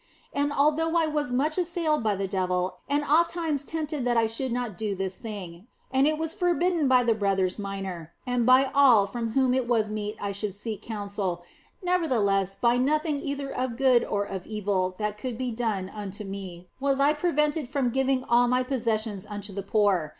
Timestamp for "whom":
9.33-9.53